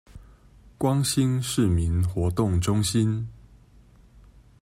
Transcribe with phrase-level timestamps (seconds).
[0.79, 3.29] 光興市民活動中心